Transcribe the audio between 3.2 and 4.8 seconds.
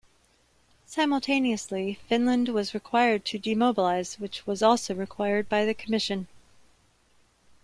to demobilize, which was